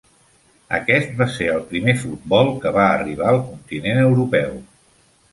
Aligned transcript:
Aquest 0.75 1.11
va 1.17 1.25
ser 1.33 1.49
el 1.55 1.59
primer 1.73 1.93
futbol 2.03 2.49
que 2.63 2.71
va 2.77 2.85
arribar 2.93 3.27
al 3.33 3.37
continent 3.51 4.01
europeu. 4.05 4.57